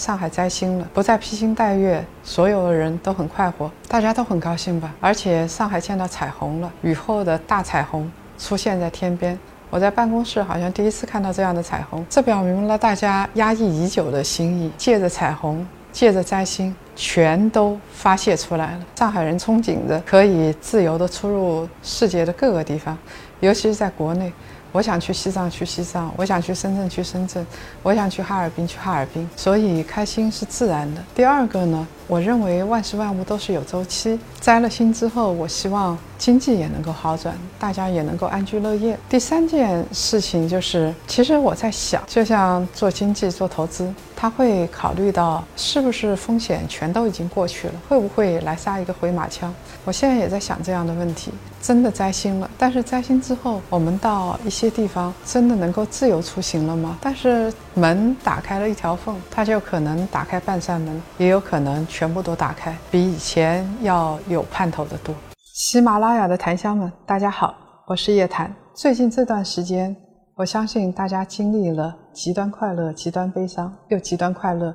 [0.00, 4.94] 上海摘星了，不再披星戴月，所有的人都很快活，大家都很高兴吧？
[4.98, 9.38] 而且上海见到彩虹了，雨后的大彩虹出现在天边。
[9.68, 18.80] 我在办公室好像第一次看到这样的彩虹，这表明了大家压抑已久的心意，借着彩虹，借着摘星，全都发泄出来了。
[18.96, 22.96] 上海人憧憬着可以自由地出入世界的各个地方，
[23.40, 24.32] 尤其是在国内。
[24.72, 27.42] 我想去西藏，去西藏；我想去深圳，去深圳；
[27.82, 29.28] 我想去哈尔滨，去哈尔滨。
[29.36, 31.02] 所以开心是自然的。
[31.14, 34.18] 第二个呢，我认为万事万物都是有周期。
[34.40, 38.98] 摘了星之后，我希望经济也能够好转，大家也能够安居乐业。
[39.08, 49.54] 第三件事情就是，其实我在想，就像做经济、做投资，他会考虑到是不是风险全都已经过去了，会不会来杀一个回马枪？
[49.84, 51.30] 我现在也在想这样的问题。
[51.62, 56.96] 真的摘星了，但是摘星之后，我们到一些地方真的能够自由出行了吗？
[57.02, 65.14] 但是门打开了一条缝，它就可能打开半扇门，也有可能全部都打开，比以前要有盼头的多。
[65.52, 67.54] 喜马拉雅的檀香们，大家好，
[67.86, 68.50] 我是叶檀。
[68.74, 69.94] 最近这段时间，
[70.34, 74.74] 我相信大家经历了极端快乐、极端悲伤又极端快乐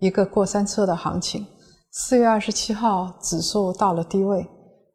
[0.00, 1.46] 一个过山车的行情。
[1.92, 4.44] 四月二十七号，指数到了低位。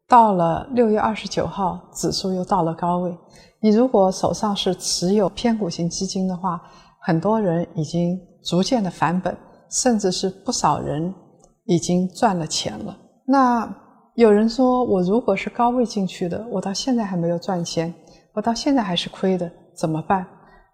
[0.06, 3.16] 到了六月二十九号，指数又到了高位。
[3.62, 6.60] 你如果手上是持有偏股型基金的话，
[7.00, 9.34] 很多人已经逐渐的返本，
[9.70, 11.14] 甚至是不少人
[11.70, 12.98] 已经赚了钱了。
[13.24, 13.72] 那
[14.16, 17.94] 有人说，我如果是高位进去的，我到现在还没有赚钱，
[18.34, 20.26] 我到现在还是亏的，怎么办？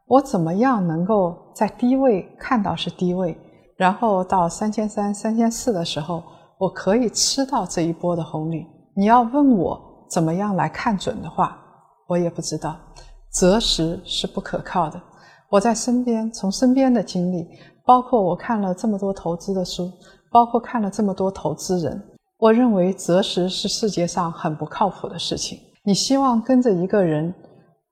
[0.07, 3.37] 我怎么样能够在低位看到是低位，
[3.77, 6.23] 然后到三千三、三千四的时候，
[6.57, 8.67] 我可以吃到这一波的红利？
[8.97, 11.59] 你要问我怎么样来看准的话，
[12.09, 12.75] 我也不知道。
[13.31, 14.99] 择时是不可靠的。
[15.51, 17.47] 我在身边，从身边的经历，
[17.85, 19.93] 包括我看了这么多投资的书，
[20.31, 22.03] 包括看了这么多投资人，
[22.39, 25.59] 我认为择时是世界上很不靠谱的事情。
[25.83, 27.35] 你希望跟着一个人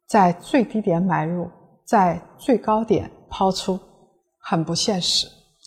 [0.08, 1.48] 在最低点买入，
[1.86, 3.78] 在最高点抛出，
[4.38, 5.26] 很不现实。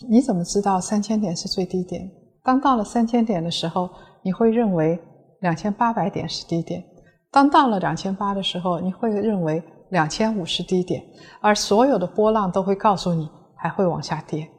[0.10, 2.10] 你怎么知道三千点是最低点？
[2.44, 3.90] 当到了三千点的时候，
[4.24, 5.00] 你会认为。
[5.42, 6.84] 两千八百点是低点，
[7.30, 11.00] 当到了两千八的时候，你会认为两千五是低点，
[11.40, 14.50] 而所有的波浪都会告诉你还会往下跌。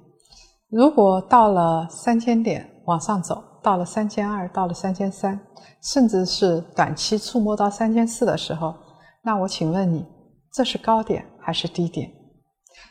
[0.71, 5.39] 如果到了三千点往上走，到了三千二，到了三千三，
[5.83, 8.75] 甚至是短期触摸到三千四的时候，
[9.23, 10.07] 那我请问你，
[10.53, 12.11] 这是高点还是低点？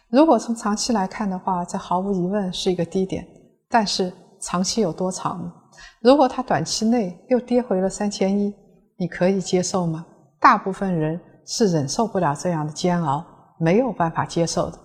[0.09, 3.27] 如果从长期来看的话，这毫无疑问是一个低点，
[3.69, 4.11] 但是
[4.41, 5.53] 长期有多长呢？
[6.01, 8.51] 如果它短期内又跌回了三千一，
[8.97, 10.03] 你可以接受吗？
[10.39, 13.23] 大部分人是忍受不了这样的煎熬，
[13.59, 14.79] 没有办法接受的。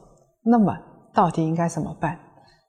[0.44, 0.76] 那么
[1.14, 2.18] 到底应该怎么办？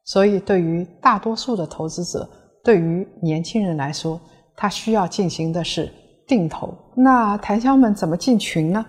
[0.05, 2.27] 所以对于大多数的投资者，
[2.63, 4.19] 对于年轻人来说，
[4.55, 5.91] 他需要进行的是
[6.27, 6.73] 定投。
[6.95, 8.85] 那檀香们怎么进群呢？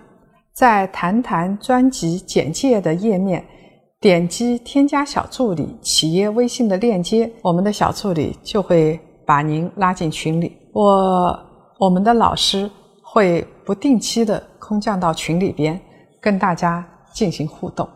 [0.53, 3.44] 在谈谈专辑简介的页面。
[4.00, 10.54] 点击添加小助理企业微信的链接，我们的小助理就会把您拉进群里。
[10.74, 11.38] 我
[11.78, 12.70] 我们的老师
[13.03, 15.80] 会不定期的空降到群里边，
[16.20, 17.88] 跟大家进行互动。